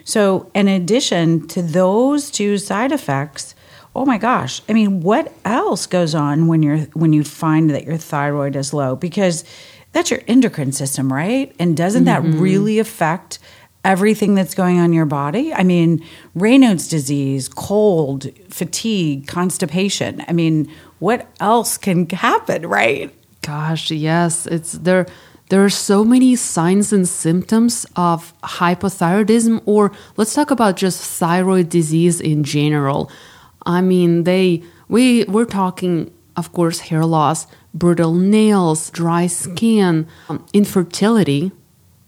So, 0.04 0.50
in 0.54 0.68
addition 0.68 1.48
to 1.50 1.62
those 1.62 2.32
two 2.32 2.58
side 2.58 2.92
effects, 2.92 3.56
oh 3.96 4.06
my 4.06 4.18
gosh, 4.18 4.62
I 4.68 4.74
mean, 4.74 5.02
what 5.02 5.32
else 5.46 5.86
goes 5.86 6.16
on 6.16 6.48
when 6.48 6.64
you're 6.64 6.80
when 6.94 7.14
you 7.14 7.24
find 7.24 7.70
that 7.70 7.86
your 7.86 7.98
thyroid 7.98 8.56
is 8.56 8.74
low? 8.74 8.96
Because 8.96 9.44
that's 9.92 10.12
your 10.12 10.22
endocrine 10.28 10.72
system, 10.72 11.12
right? 11.12 11.54
And 11.60 11.76
doesn't 11.76 12.06
mm-hmm. 12.06 12.32
that 12.32 12.38
really 12.38 12.80
affect 12.80 13.40
everything 13.84 14.36
that's 14.36 14.54
going 14.54 14.80
on 14.80 14.86
in 14.86 14.94
your 14.94 15.06
body? 15.06 15.54
I 15.54 15.64
mean, 15.64 16.06
Raynaud's 16.36 16.88
disease, 16.88 17.50
cold, 17.50 18.28
fatigue, 18.50 19.28
constipation. 19.28 20.24
I 20.28 20.34
mean, 20.34 20.72
what 21.00 21.28
else 21.40 21.78
can 21.78 22.08
happen, 22.10 22.68
right? 22.68 23.14
Gosh, 23.42 23.90
yes, 23.92 24.46
it's 24.46 24.74
there. 24.74 25.08
There 25.50 25.66
are 25.66 25.70
so 25.70 26.06
many 26.06 26.38
signs 26.38 26.94
and 26.94 27.08
symptoms 27.10 27.86
of 27.96 28.34
hypothyroidism, 28.42 29.62
or 29.66 29.92
let's 30.16 30.34
talk 30.34 30.52
about 30.52 30.78
just 30.78 31.04
thyroid 31.20 31.68
disease 31.68 32.22
in 32.22 32.44
general. 32.44 33.12
I 33.66 33.82
mean, 33.82 34.24
they 34.24 34.64
we 34.88 35.26
we're 35.26 35.46
talking, 35.46 36.14
of 36.38 36.54
course, 36.54 36.80
hair 36.80 37.04
loss, 37.04 37.48
brittle 37.74 38.16
nails, 38.16 38.90
dry 38.90 39.28
skin, 39.28 40.08
um, 40.30 40.46
infertility. 40.54 41.52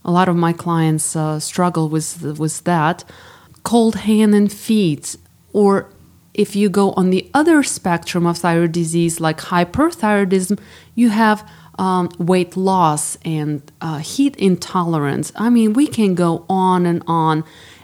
A 0.06 0.12
lot 0.12 0.28
of 0.28 0.36
my 0.36 0.54
clients 0.54 1.16
uh, 1.16 1.40
struggle 1.40 1.90
with 1.90 2.22
with 2.38 2.64
that. 2.66 3.04
Cold 3.64 3.96
hand 3.96 4.36
and 4.36 4.52
feet, 4.52 5.16
or 5.54 5.90
if 6.34 6.56
you 6.56 6.68
go 6.70 6.92
on 6.94 7.10
the 7.12 7.30
other 7.34 7.64
spectrum 7.64 8.26
of 8.26 8.38
thyroid 8.40 8.72
disease, 8.72 9.20
like 9.20 9.38
hyperthyroidism, 9.38 10.60
you 10.96 11.10
have 11.10 11.48
um, 11.80 12.10
weight 12.18 12.58
loss 12.58 13.18
and 13.24 13.62
uh, 13.82 14.00
heat 14.00 14.36
intolerance. 14.36 15.32
I 15.36 15.50
mean, 15.50 15.74
we 15.74 15.88
can 15.88 16.16
go 16.16 16.46
on 16.50 16.86
and 16.86 17.04
on. 17.08 17.44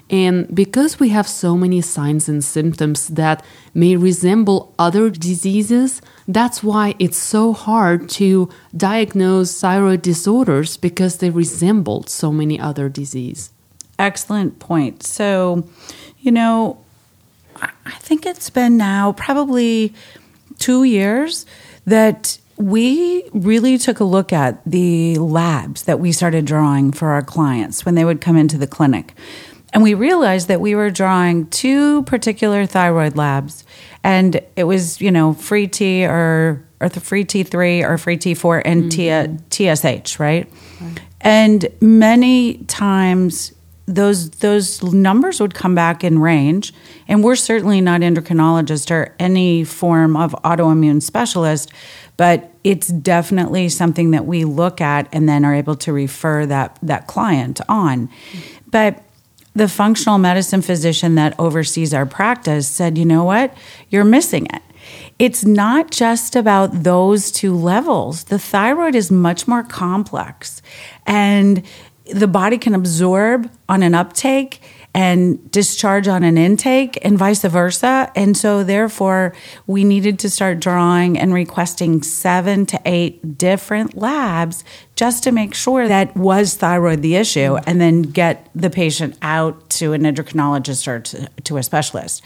And 0.09 0.53
because 0.53 0.99
we 0.99 1.09
have 1.09 1.27
so 1.27 1.55
many 1.55 1.81
signs 1.81 2.27
and 2.27 2.43
symptoms 2.43 3.09
that 3.09 3.45
may 3.73 3.95
resemble 3.95 4.73
other 4.79 5.09
diseases, 5.11 6.01
that's 6.27 6.63
why 6.63 6.95
it's 6.97 7.17
so 7.17 7.53
hard 7.53 8.09
to 8.09 8.49
diagnose 8.75 9.59
thyroid 9.59 10.01
disorders 10.01 10.77
because 10.77 11.17
they 11.17 11.29
resemble 11.29 12.03
so 12.07 12.31
many 12.31 12.59
other 12.59 12.89
diseases. 12.89 13.51
Excellent 13.99 14.59
point. 14.59 15.03
So, 15.03 15.67
you 16.19 16.31
know, 16.31 16.79
I 17.61 17.97
think 17.99 18.25
it's 18.25 18.49
been 18.49 18.77
now 18.77 19.11
probably 19.13 19.93
two 20.57 20.83
years 20.83 21.45
that 21.85 22.39
we 22.57 23.23
really 23.33 23.77
took 23.77 23.99
a 23.99 24.03
look 24.03 24.33
at 24.33 24.61
the 24.65 25.17
labs 25.17 25.83
that 25.83 25.99
we 25.99 26.11
started 26.11 26.45
drawing 26.45 26.91
for 26.91 27.09
our 27.09 27.21
clients 27.21 27.85
when 27.85 27.95
they 27.95 28.03
would 28.03 28.21
come 28.21 28.35
into 28.35 28.57
the 28.57 28.67
clinic. 28.67 29.13
And 29.73 29.83
we 29.83 29.93
realized 29.93 30.47
that 30.47 30.61
we 30.61 30.75
were 30.75 30.89
drawing 30.89 31.47
two 31.47 32.03
particular 32.03 32.65
thyroid 32.65 33.15
labs, 33.15 33.65
and 34.03 34.41
it 34.55 34.63
was, 34.63 34.99
you 34.99 35.11
know, 35.11 35.33
free 35.33 35.67
T 35.67 36.05
or, 36.05 36.63
or 36.79 36.89
free 36.89 37.25
T3 37.25 37.83
or 37.83 37.97
free 37.97 38.17
T4 38.17 38.61
and 38.65 38.91
mm-hmm. 38.91 39.35
TSH, 39.49 40.19
right? 40.19 40.51
right? 40.81 40.99
And 41.21 41.67
many 41.81 42.59
times 42.65 43.53
those 43.89 44.29
those 44.29 44.83
numbers 44.83 45.41
would 45.41 45.55
come 45.55 45.73
back 45.73 46.03
in 46.03 46.19
range 46.19 46.73
and 47.07 47.23
we're 47.23 47.35
certainly 47.35 47.81
not 47.81 48.01
endocrinologist 48.01 48.91
or 48.91 49.15
any 49.17 49.63
form 49.63 50.15
of 50.15 50.31
autoimmune 50.43 51.01
specialist 51.01 51.71
but 52.15 52.51
it's 52.63 52.89
definitely 52.89 53.67
something 53.67 54.11
that 54.11 54.25
we 54.25 54.45
look 54.45 54.79
at 54.79 55.09
and 55.11 55.27
then 55.27 55.43
are 55.43 55.55
able 55.55 55.75
to 55.75 55.91
refer 55.91 56.45
that 56.45 56.77
that 56.83 57.07
client 57.07 57.59
on 57.67 58.07
but 58.69 59.03
the 59.59 59.67
functional 59.67 60.17
medicine 60.17 60.61
physician 60.61 61.15
that 61.15 61.37
oversees 61.37 61.93
our 61.93 62.05
practice 62.05 62.65
said 62.67 62.97
you 62.97 63.05
know 63.05 63.25
what? 63.25 63.55
You're 63.89 64.05
missing 64.05 64.45
it. 64.45 64.61
It's 65.19 65.43
not 65.43 65.91
just 65.91 66.37
about 66.37 66.83
those 66.83 67.29
two 67.29 67.53
levels. 67.53 68.23
The 68.23 68.39
thyroid 68.39 68.95
is 68.95 69.11
much 69.11 69.49
more 69.49 69.63
complex 69.63 70.61
and 71.05 71.61
the 72.05 72.27
body 72.27 72.57
can 72.57 72.73
absorb 72.73 73.51
on 73.67 73.83
an 73.83 73.93
uptake 73.93 74.61
and 74.93 75.51
discharge 75.51 76.07
on 76.07 76.23
an 76.23 76.37
intake 76.37 76.97
and 77.03 77.17
vice 77.17 77.43
versa. 77.43 78.11
And 78.15 78.35
so, 78.35 78.63
therefore, 78.63 79.33
we 79.67 79.83
needed 79.83 80.19
to 80.19 80.29
start 80.29 80.59
drawing 80.59 81.17
and 81.17 81.33
requesting 81.33 82.01
seven 82.01 82.65
to 82.67 82.81
eight 82.85 83.37
different 83.37 83.95
labs 83.95 84.63
just 84.95 85.23
to 85.23 85.31
make 85.31 85.53
sure 85.53 85.87
that 85.87 86.15
was 86.17 86.55
thyroid 86.55 87.01
the 87.01 87.15
issue 87.15 87.57
and 87.67 87.79
then 87.79 88.01
get 88.01 88.49
the 88.55 88.69
patient 88.69 89.17
out 89.21 89.69
to 89.71 89.93
an 89.93 90.03
endocrinologist 90.03 90.87
or 90.87 90.99
to, 90.99 91.29
to 91.43 91.57
a 91.57 91.63
specialist 91.63 92.23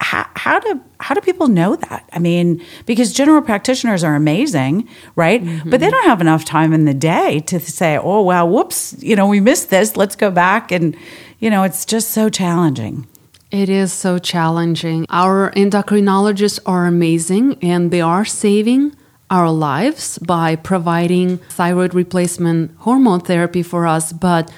how, 0.00 0.28
how 0.36 0.60
do 0.60 0.80
how 1.00 1.14
do 1.14 1.20
people 1.20 1.48
know 1.48 1.76
that? 1.76 2.08
I 2.12 2.18
mean, 2.18 2.62
because 2.86 3.12
general 3.12 3.42
practitioners 3.42 4.04
are 4.04 4.14
amazing, 4.14 4.88
right? 5.16 5.42
Mm-hmm. 5.42 5.70
But 5.70 5.80
they 5.80 5.90
don't 5.90 6.06
have 6.06 6.20
enough 6.20 6.44
time 6.44 6.72
in 6.72 6.84
the 6.84 6.94
day 6.94 7.40
to 7.40 7.58
say, 7.58 7.98
"Oh, 7.98 8.22
wow, 8.22 8.46
whoops, 8.46 8.94
you 9.00 9.16
know, 9.16 9.26
we 9.26 9.40
missed 9.40 9.70
this. 9.70 9.96
Let's 9.96 10.14
go 10.14 10.30
back." 10.30 10.70
And 10.70 10.96
you 11.38 11.50
know, 11.50 11.62
it's 11.62 11.84
just 11.84 12.10
so 12.10 12.28
challenging. 12.28 13.06
It 13.50 13.68
is 13.68 13.92
so 13.92 14.18
challenging. 14.18 15.06
Our 15.08 15.50
endocrinologists 15.52 16.60
are 16.66 16.86
amazing, 16.86 17.56
and 17.62 17.90
they 17.90 18.00
are 18.00 18.24
saving 18.24 18.94
our 19.30 19.50
lives 19.50 20.18
by 20.18 20.56
providing 20.56 21.38
thyroid 21.50 21.94
replacement 21.94 22.76
hormone 22.78 23.20
therapy 23.20 23.62
for 23.62 23.86
us, 23.86 24.12
but 24.12 24.52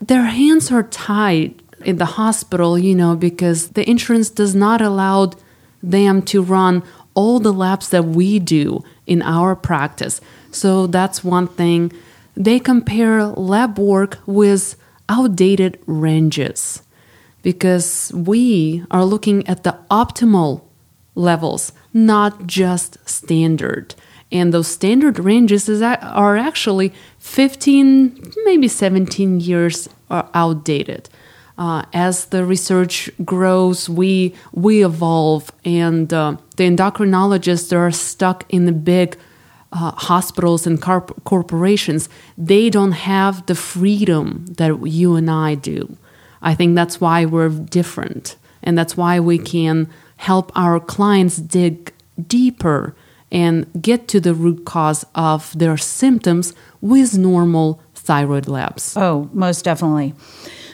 their 0.00 0.24
hands 0.24 0.72
are 0.72 0.82
tied 0.82 1.62
in 1.84 1.96
the 1.96 2.16
hospital, 2.16 2.78
you 2.78 2.94
know, 2.94 3.16
because 3.16 3.70
the 3.70 3.88
insurance 3.88 4.30
does 4.30 4.54
not 4.54 4.80
allow 4.80 5.30
them 5.82 6.22
to 6.22 6.42
run 6.42 6.82
all 7.14 7.38
the 7.38 7.52
labs 7.52 7.90
that 7.90 8.04
we 8.04 8.38
do 8.38 8.82
in 9.06 9.22
our 9.22 9.54
practice. 9.54 10.20
So 10.50 10.86
that's 10.86 11.22
one 11.22 11.48
thing. 11.48 11.92
They 12.34 12.58
compare 12.58 13.24
lab 13.26 13.78
work 13.78 14.18
with 14.26 14.76
outdated 15.12 15.78
ranges 15.86 16.82
because 17.42 18.12
we 18.14 18.84
are 18.90 19.04
looking 19.04 19.46
at 19.46 19.62
the 19.64 19.76
optimal 19.90 20.62
levels, 21.14 21.72
not 21.92 22.46
just 22.46 22.96
standard. 23.08 23.94
And 24.30 24.54
those 24.54 24.68
standard 24.68 25.18
ranges 25.18 25.68
are 25.82 26.36
actually 26.36 26.92
15, 27.18 28.32
maybe 28.44 28.68
17 28.68 29.40
years 29.40 29.88
are 30.08 30.28
outdated 30.32 31.10
uh, 31.58 31.84
as 31.92 32.26
the 32.26 32.44
research 32.44 33.10
grows, 33.24 33.88
we 33.88 34.34
we 34.52 34.84
evolve, 34.84 35.52
and 35.64 36.12
uh, 36.12 36.36
the 36.56 36.64
endocrinologists 36.64 37.76
are 37.76 37.90
stuck 37.90 38.44
in 38.48 38.64
the 38.66 38.72
big 38.72 39.16
uh, 39.72 39.92
hospitals 39.92 40.66
and 40.66 40.80
corp- 40.80 41.24
corporations. 41.24 42.08
They 42.36 42.70
don't 42.70 42.92
have 42.92 43.46
the 43.46 43.54
freedom 43.54 44.46
that 44.58 44.86
you 44.86 45.16
and 45.16 45.30
I 45.30 45.54
do. 45.54 45.96
I 46.42 46.54
think 46.54 46.74
that's 46.74 47.00
why 47.00 47.24
we're 47.24 47.48
different, 47.48 48.36
and 48.62 48.76
that's 48.76 48.96
why 48.96 49.20
we 49.20 49.38
can 49.38 49.88
help 50.16 50.52
our 50.54 50.78
clients 50.80 51.36
dig 51.36 51.92
deeper 52.26 52.94
and 53.30 53.66
get 53.80 54.08
to 54.08 54.20
the 54.20 54.34
root 54.34 54.64
cause 54.64 55.06
of 55.14 55.56
their 55.58 55.76
symptoms 55.76 56.52
with 56.80 57.16
normal 57.16 57.80
thyroid 57.94 58.46
labs. 58.46 58.96
Oh, 58.96 59.30
most 59.32 59.64
definitely. 59.64 60.14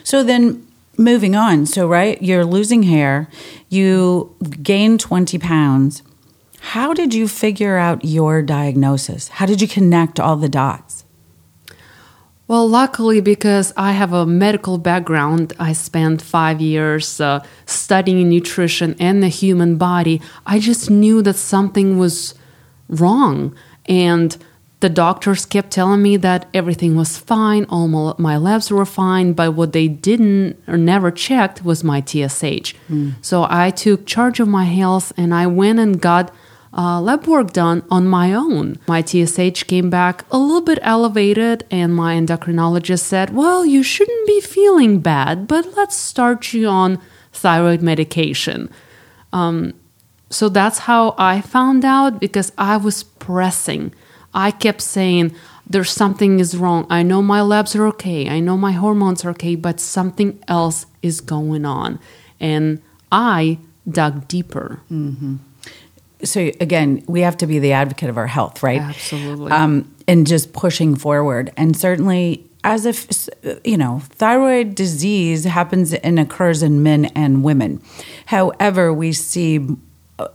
So 0.03 0.23
then 0.23 0.67
moving 0.97 1.35
on. 1.35 1.65
So, 1.65 1.87
right, 1.87 2.21
you're 2.21 2.45
losing 2.45 2.83
hair, 2.83 3.29
you 3.69 4.35
gain 4.61 4.97
20 4.97 5.39
pounds. 5.39 6.03
How 6.59 6.93
did 6.93 7.13
you 7.13 7.27
figure 7.27 7.77
out 7.77 8.05
your 8.05 8.41
diagnosis? 8.41 9.29
How 9.29 9.45
did 9.45 9.61
you 9.61 9.67
connect 9.67 10.19
all 10.19 10.35
the 10.35 10.49
dots? 10.49 11.05
Well, 12.47 12.67
luckily, 12.67 13.21
because 13.21 13.73
I 13.77 13.91
have 13.91 14.11
a 14.11 14.25
medical 14.25 14.79
background, 14.79 15.53
I 15.59 15.73
spent 15.73 16.19
five 16.19 16.59
years 16.59 17.21
uh, 17.21 17.45
studying 17.67 18.27
nutrition 18.27 18.95
and 18.99 19.21
the 19.21 19.27
human 19.27 19.77
body. 19.77 20.19
I 20.47 20.57
just 20.57 20.89
knew 20.89 21.21
that 21.21 21.35
something 21.35 21.99
was 21.99 22.33
wrong. 22.87 23.55
And 23.85 24.35
the 24.79 24.89
doctors 24.89 25.45
kept 25.45 25.71
telling 25.71 26.01
me 26.01 26.17
that 26.17 26.47
everything 26.53 26.95
was 26.95 27.17
fine, 27.17 27.65
all 27.69 28.15
my 28.17 28.37
labs 28.37 28.71
were 28.71 28.85
fine, 28.85 29.33
but 29.33 29.53
what 29.53 29.73
they 29.73 29.87
didn't 29.87 30.57
or 30.67 30.77
never 30.77 31.11
checked 31.11 31.63
was 31.63 31.83
my 31.83 31.99
TSH. 31.99 32.73
Mm. 32.89 33.13
So 33.21 33.45
I 33.49 33.71
took 33.71 34.05
charge 34.05 34.39
of 34.39 34.47
my 34.47 34.65
health 34.65 35.11
and 35.17 35.35
I 35.35 35.47
went 35.47 35.79
and 35.79 36.01
got 36.01 36.33
uh, 36.75 37.01
lab 37.01 37.25
work 37.25 37.51
done 37.51 37.83
on 37.89 38.07
my 38.07 38.33
own. 38.33 38.77
My 38.87 39.01
TSH 39.01 39.63
came 39.63 39.89
back 39.89 40.23
a 40.31 40.37
little 40.37 40.61
bit 40.61 40.79
elevated, 40.81 41.65
and 41.71 41.95
my 41.95 42.15
endocrinologist 42.15 43.01
said, 43.01 43.33
Well, 43.33 43.65
you 43.65 43.83
shouldn't 43.83 44.27
be 44.27 44.41
feeling 44.41 44.99
bad, 44.99 45.47
but 45.47 45.75
let's 45.75 45.95
start 45.95 46.53
you 46.53 46.67
on 46.67 47.01
thyroid 47.33 47.81
medication. 47.81 48.69
Um, 49.33 49.73
so 50.29 50.49
that's 50.49 50.79
how 50.79 51.15
I 51.17 51.41
found 51.41 51.83
out 51.83 52.19
because 52.19 52.51
I 52.57 52.77
was 52.77 53.03
pressing. 53.03 53.93
I 54.33 54.51
kept 54.51 54.81
saying, 54.81 55.35
there's 55.69 55.91
something 55.91 56.39
is 56.39 56.57
wrong. 56.57 56.87
I 56.89 57.03
know 57.03 57.21
my 57.21 57.41
labs 57.41 57.75
are 57.75 57.85
okay. 57.87 58.27
I 58.27 58.39
know 58.39 58.57
my 58.57 58.71
hormones 58.71 59.23
are 59.23 59.29
okay, 59.31 59.55
but 59.55 59.79
something 59.79 60.43
else 60.47 60.87
is 61.03 61.21
going 61.21 61.63
on. 61.63 61.99
And 62.39 62.81
I 63.11 63.59
dug 63.87 64.27
deeper. 64.27 64.81
Mm-hmm. 64.91 65.35
So 66.23 66.51
again, 66.59 67.03
we 67.07 67.21
have 67.21 67.37
to 67.37 67.47
be 67.47 67.59
the 67.59 67.71
advocate 67.71 68.09
of 68.09 68.17
our 68.17 68.27
health, 68.27 68.61
right? 68.61 68.81
Absolutely. 68.81 69.51
Um, 69.51 69.93
and 70.07 70.27
just 70.27 70.53
pushing 70.53 70.95
forward. 70.95 71.51
And 71.55 71.77
certainly, 71.77 72.49
as 72.63 72.85
if 72.85 73.29
you 73.63 73.77
know 73.77 73.99
thyroid 74.09 74.75
disease 74.75 75.45
happens 75.45 75.93
and 75.93 76.19
occurs 76.19 76.61
in 76.61 76.83
men 76.83 77.05
and 77.05 77.41
women 77.41 77.81
however 78.25 78.91
we 78.93 79.13
see 79.13 79.65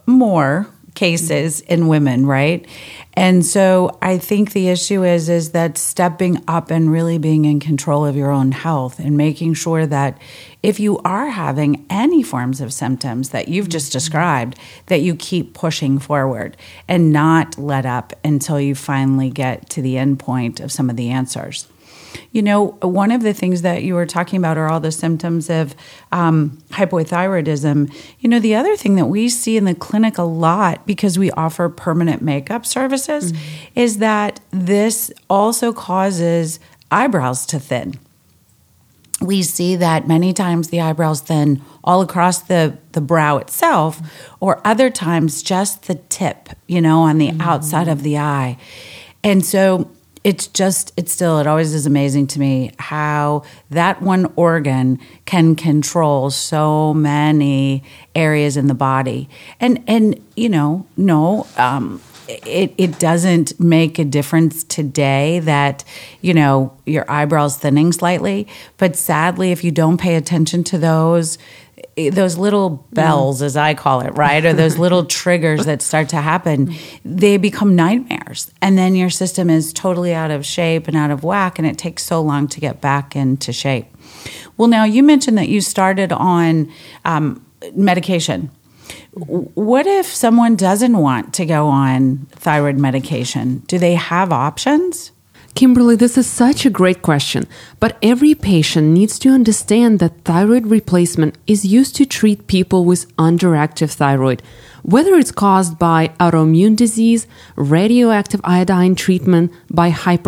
more 0.07 0.67
cases 0.95 1.61
in 1.63 1.89
women 1.89 2.27
right? 2.27 2.67
And 3.17 3.47
so 3.47 3.97
i 4.03 4.19
think 4.19 4.53
the 4.53 4.69
issue 4.69 5.05
is 5.05 5.29
is 5.29 5.53
that 5.53 5.79
stepping 5.79 6.43
up 6.49 6.71
and 6.71 6.91
really 6.91 7.19
being 7.19 7.45
in 7.45 7.61
control 7.61 8.05
of 8.05 8.17
your 8.17 8.31
own 8.31 8.53
health 8.53 8.99
and 8.99 9.17
making 9.17 9.55
sure 9.55 9.87
that 9.87 10.19
if 10.63 10.81
you 10.81 10.99
are 11.05 11.29
having 11.29 11.85
any 11.91 12.23
forms 12.23 12.61
of 12.61 12.73
symptoms 12.73 13.31
that 13.31 13.49
you've 13.49 13.69
just 13.69 13.89
mm-hmm. 13.89 13.99
described 13.99 14.59
that 14.87 15.01
you 15.01 15.15
keep 15.15 15.55
pushing 15.55 15.99
forward 15.99 16.57
and 16.89 17.13
not 17.13 17.57
let 17.59 17.87
up 17.87 18.13
until 18.25 18.61
you 18.61 18.75
finally 18.75 19.31
get 19.31 19.69
to 19.71 19.81
the 19.81 19.97
end 19.97 20.19
point 20.19 20.59
of 20.61 20.73
some 20.73 20.91
of 20.91 20.97
the 20.97 21.11
answers 21.11 21.69
you 22.33 22.43
know, 22.43 22.79
one 22.83 23.11
of 23.11 23.23
the 23.23 23.35
things 23.35 23.63
that 23.63 23.83
you 23.83 23.95
were 23.95 24.07
talking 24.07 24.39
about 24.39 24.57
are 24.57 24.69
all 24.69 24.81
the 24.81 24.93
symptoms 24.93 25.51
of 25.51 25.75
um, 26.13 26.59
hypothyroidism. 26.71 27.95
You 28.21 28.29
know, 28.29 28.41
the 28.41 28.55
other 28.55 28.77
thing 28.77 28.97
that 28.97 29.07
we 29.07 29.29
see 29.29 29.57
in 29.57 29.65
the 29.65 29.75
clinic 29.75 30.19
a 30.19 30.23
lot 30.23 30.87
because 30.87 31.19
we 31.19 31.31
offer 31.33 31.69
permanent 31.69 32.23
makeup 32.23 32.67
services 32.67 33.33
mm-hmm. 33.33 33.79
is 33.79 33.99
that 33.99 34.41
this 34.51 35.13
also 35.29 35.73
causes 35.73 36.61
eyebrows 36.91 37.47
to 37.47 37.59
thin. 37.59 37.95
We 39.21 39.43
see 39.43 39.77
that 39.77 40.09
many 40.09 40.33
times 40.33 40.69
the 40.69 40.81
eyebrows 40.81 41.21
thin 41.21 41.63
all 41.83 42.03
across 42.03 42.43
the, 42.43 42.79
the 42.93 43.01
brow 43.01 43.37
itself, 43.39 44.01
or 44.41 44.61
other 44.65 44.91
times 44.91 45.43
just 45.43 45.85
the 45.85 45.95
tip, 45.95 46.49
you 46.67 46.81
know, 46.81 47.01
on 47.01 47.19
the 47.19 47.29
mm-hmm. 47.29 47.41
outside 47.41 47.89
of 47.89 48.03
the 48.03 48.19
eye. 48.19 48.59
And 49.23 49.45
so 49.45 49.91
it's 50.25 50.47
just 50.47 50.93
it's 50.97 51.13
still 51.13 51.39
it 51.39 51.47
always 51.47 51.75
is 51.75 51.85
amazing 51.85 52.27
to 52.27 52.41
me 52.41 52.73
how 52.79 53.45
that 53.71 54.01
one 54.01 54.33
organ 54.37 54.99
can 55.27 55.55
control 55.55 56.31
so 56.31 56.95
many 56.95 57.85
areas 58.15 58.57
in 58.57 58.67
the 58.67 58.75
body. 58.75 59.29
And 59.61 59.85
and 59.87 60.25
you 60.35 60.49
know 60.49 60.87
no 60.97 61.47
um, 61.59 62.01
it, 62.27 62.73
it 62.79 62.99
doesn't 62.99 63.61
make 63.61 63.99
a 63.99 64.05
difference 64.05 64.65
today 64.65 65.41
that 65.41 65.85
you 66.23 66.33
know 66.33 66.75
your 66.87 67.09
eyebrows 67.11 67.59
thinning 67.59 67.93
slightly. 67.93 68.49
But 68.79 68.97
sadly 68.97 69.53
if 69.53 69.63
you 69.63 69.71
don't 69.71 69.99
pay 69.99 70.15
attention 70.15 70.65
to 70.65 70.79
those 70.79 71.37
those 71.97 72.37
little 72.37 72.87
bells, 72.93 73.43
as 73.43 73.57
I 73.57 73.75
call 73.75 74.01
it, 74.01 74.11
right? 74.17 74.45
Or 74.45 74.53
those 74.55 74.79
little 74.79 75.05
triggers 75.05 75.65
that 75.67 75.83
start 75.83 76.09
to 76.11 76.17
happen, 76.17 76.75
they 77.05 77.37
become 77.37 77.77
nightmares. 77.77 78.53
And 78.61 78.77
then 78.77 78.95
your 78.95 79.11
system 79.11 79.51
is 79.51 79.73
totally 79.73 80.15
out 80.15 80.31
of 80.31 80.45
shape 80.45 80.89
and 80.89 80.97
out 80.97 81.11
of 81.11 81.25
whack, 81.25 81.59
and 81.59 81.67
it 81.67 81.79
takes 81.79 82.03
so 82.03 82.21
long 82.21 82.49
to 82.49 82.61
get 82.61 82.81
back 82.81 83.15
into 83.15 83.53
shape. 83.53 83.87
Well, 84.57 84.69
now 84.69 84.85
you 84.85 85.03
mentioned 85.03 85.39
that 85.39 85.49
you 85.49 85.61
started 85.61 86.13
on 86.13 86.73
um, 87.05 87.45
medication. 87.75 88.51
What 89.13 89.87
if 89.87 90.07
someone 90.07 90.57
doesn't 90.57 90.97
want 90.97 91.35
to 91.35 91.47
go 91.47 91.69
on 91.69 92.27
thyroid 92.33 92.77
medication? 92.77 93.59
Do 93.67 93.79
they 93.79 93.95
have 93.95 94.33
options? 94.33 95.13
Kimberly, 95.55 95.95
this 95.95 96.19
is 96.19 96.27
such 96.27 96.67
a 96.67 96.71
great 96.71 97.01
question, 97.01 97.47
but 97.79 97.97
every 98.03 98.35
patient 98.35 98.89
needs 98.89 99.21
to 99.21 99.29
understand 99.29 100.01
that 100.01 100.25
thyroid 100.25 100.67
replacement 100.67 101.39
is 101.47 101.65
used 101.65 101.95
to 101.95 102.05
treat 102.05 102.49
people 102.49 102.85
with 102.85 103.15
underactive 103.17 103.93
thyroid, 103.93 104.43
whether 104.83 105.15
it's 105.15 105.31
caused 105.31 105.79
by 105.79 106.09
autoimmune 106.19 106.75
disease, 106.75 107.29
radioactive 107.55 108.41
iodine 108.43 108.97
treatment 108.97 109.53
by 109.71 109.91
uh, 109.91 110.19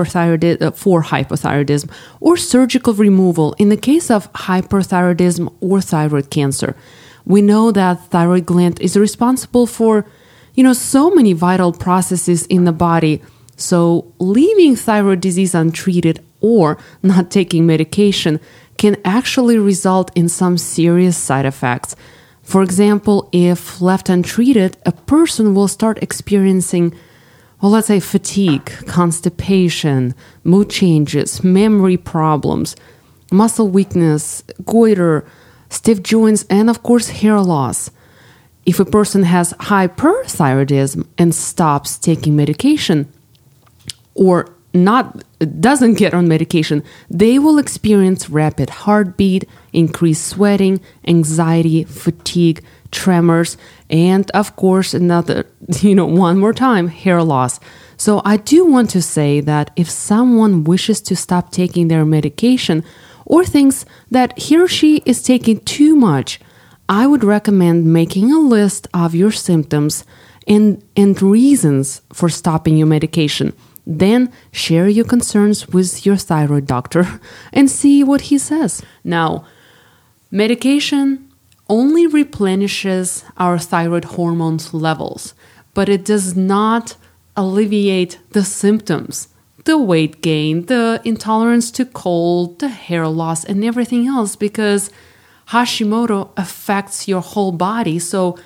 for 0.71 1.03
hypothyroidism, 1.03 1.91
or 2.21 2.37
surgical 2.37 2.95
removal 2.95 3.53
in 3.55 3.69
the 3.69 3.77
case 3.77 4.13
of 4.13 4.33
hyperthyroidism 4.33 5.53
or 5.61 5.81
thyroid 5.81 6.31
cancer. 6.31 6.77
We 7.25 7.43
know 7.43 7.73
that 7.73 8.11
thyroid 8.11 8.47
gland 8.47 8.81
is 8.81 8.97
responsible 8.97 9.67
for, 9.67 10.07
you 10.55 10.63
know, 10.63 10.73
so 10.73 11.11
many 11.11 11.33
vital 11.33 11.73
processes 11.73 12.47
in 12.47 12.63
the 12.63 12.73
body 12.73 13.21
so, 13.57 14.13
leaving 14.19 14.77
thyroid 14.77 15.21
disease 15.21 15.55
untreated 15.55 16.23
or 16.41 16.77
not 17.03 17.31
taking 17.31 17.67
medication 17.67 18.39
can 18.77 18.97
actually 19.05 19.57
result 19.57 20.11
in 20.15 20.29
some 20.29 20.59
serious 20.59 21.17
side 21.17 21.47
effects. 21.47 21.97
For 22.43 22.63
example, 22.63 23.29
if 23.33 23.81
left 23.81 24.11
untreated, 24.11 24.77
a 24.85 24.93
person 24.93 25.55
will 25.55 25.69
start 25.69 26.03
experiencing, 26.03 26.95
well, 27.63 27.73
let's 27.73 27.87
say 27.87 27.99
fatigue, 27.99 28.67
constipation, 28.87 30.15
mood 30.45 30.69
changes, 30.69 31.43
memory 31.43 31.97
problems, 31.97 32.77
muscle 33.33 33.71
weakness, 33.71 34.43
goiter, 34.67 35.27
stiff 35.71 36.03
joints, 36.03 36.45
and 36.51 36.69
of 36.69 36.83
course, 36.83 37.09
hair 37.09 37.41
loss. 37.41 37.91
If 38.67 38.81
a 38.81 38.85
person 38.85 39.23
has 39.23 39.55
hyperthyroidism 39.55 41.07
and 41.17 41.35
stops 41.35 41.99
taking 41.99 42.37
medication, 42.37 43.11
or 44.17 44.57
not 44.75 45.23
doesn't 45.61 45.95
get 45.95 46.15
on 46.15 46.29
medication, 46.29 46.83
they 47.09 47.39
will 47.39 47.59
experience 47.59 48.31
rapid 48.31 48.71
heartbeat, 48.71 49.49
increased 49.73 50.27
sweating, 50.27 50.81
anxiety, 51.07 51.85
fatigue, 51.85 52.63
tremors, 52.91 53.57
and 53.91 54.31
of 54.33 54.57
course 54.57 54.95
another, 54.95 55.47
you 55.81 55.95
know, 55.95 56.07
one 56.07 56.39
more 56.39 56.53
time, 56.53 56.89
hair 56.89 57.23
loss. 57.23 57.61
So 57.97 58.21
I 58.25 58.37
do 58.37 58.65
want 58.65 58.91
to 58.91 59.03
say 59.03 59.41
that 59.41 59.71
if 59.77 59.91
someone 59.91 60.65
wishes 60.65 61.01
to 61.03 61.17
stop 61.17 61.51
taking 61.51 61.89
their 61.89 62.05
medication 62.05 62.85
or 63.25 63.45
thinks 63.45 63.85
that 64.11 64.39
he 64.39 64.59
or 64.59 64.69
she 64.69 65.03
is 65.07 65.23
taking 65.23 65.61
too 65.61 65.97
much, 65.97 66.39
I 66.89 67.07
would 67.07 67.25
recommend 67.25 67.93
making 67.93 68.31
a 68.31 68.39
list 68.39 68.87
of 68.95 69.15
your 69.15 69.33
symptoms 69.33 70.05
and, 70.47 70.85
and 70.97 71.21
reasons 71.21 72.03
for 72.13 72.29
stopping 72.29 72.77
your 72.77 72.87
medication. 72.87 73.53
Then 73.87 74.33
share 74.51 74.89
your 74.89 75.05
concerns 75.05 75.69
with 75.69 76.05
your 76.05 76.17
thyroid 76.17 76.67
doctor 76.67 77.21
and 77.53 77.71
see 77.71 78.03
what 78.03 78.23
he 78.23 78.39
says. 78.39 78.83
Now, 79.05 79.45
medication 80.31 81.31
only 81.69 82.07
replenishes 82.07 83.25
our 83.37 83.59
thyroid 83.59 84.05
hormones 84.05 84.75
levels, 84.75 85.35
but 85.75 85.89
it 85.89 86.05
does 86.05 86.37
not 86.37 86.97
alleviate 87.37 88.19
the 88.31 88.45
symptoms 88.45 89.29
the 89.67 89.77
weight 89.77 90.23
gain, 90.23 90.67
the 90.67 91.03
intolerance 91.05 91.71
to 91.73 91.85
cold, 91.85 92.61
the 92.61 92.69
hair 92.69 93.07
loss, 93.07 93.45
and 93.45 93.65
everything 93.65 94.07
else 94.07 94.37
because 94.37 94.91
Hashimoto 95.49 96.31
affects 96.37 97.07
your 97.07 97.21
whole 97.21 97.53
body. 97.53 97.99
So, 97.99 98.39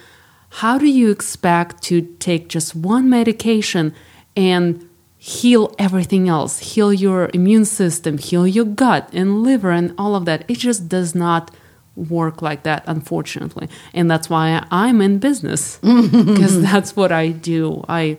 how 0.54 0.78
do 0.78 0.86
you 0.86 1.10
expect 1.10 1.82
to 1.84 2.02
take 2.18 2.48
just 2.48 2.74
one 2.74 3.08
medication 3.08 3.94
and 4.34 4.88
heal 5.22 5.74
everything 5.78 6.30
else, 6.30 6.58
heal 6.60 6.94
your 6.94 7.28
immune 7.34 7.66
system, 7.66 8.16
heal 8.16 8.46
your 8.46 8.64
gut 8.64 9.10
and 9.12 9.42
liver 9.42 9.70
and 9.70 9.94
all 9.98 10.16
of 10.16 10.24
that. 10.24 10.46
It 10.48 10.56
just 10.56 10.88
does 10.88 11.14
not 11.14 11.50
work 11.94 12.40
like 12.40 12.62
that, 12.62 12.82
unfortunately. 12.86 13.68
And 13.92 14.10
that's 14.10 14.30
why 14.30 14.66
I'm 14.70 15.02
in 15.02 15.18
business 15.18 15.76
because 15.82 16.62
that's 16.62 16.96
what 16.96 17.12
I 17.12 17.28
do. 17.28 17.84
I 17.86 18.16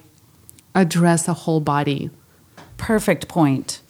address 0.75 1.27
a 1.27 1.33
whole 1.33 1.59
body. 1.59 2.11
Perfect 2.77 3.27
point. 3.27 3.81